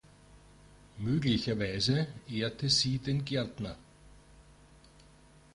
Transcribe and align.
Möglicherweise 0.97 2.07
ehrte 2.27 2.69
sie 2.71 2.97
den 2.97 3.23
Gärtner. 3.23 3.75